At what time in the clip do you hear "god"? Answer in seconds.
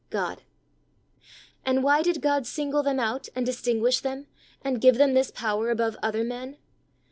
0.09-0.41, 2.23-2.47